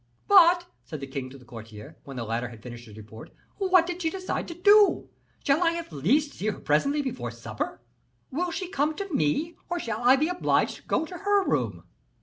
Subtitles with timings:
[0.27, 3.85] "But," said the king to the courtier, when the latter had finished his report, "what
[3.85, 5.09] did she decide to do?
[5.45, 7.79] Shall I at least see her presently before supper?
[8.31, 11.83] Will she come to me, or shall I be obliged to go to her room?"